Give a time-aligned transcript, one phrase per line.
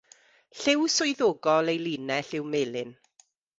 [0.59, 2.91] Lliw swyddogol ei linell yw melyn.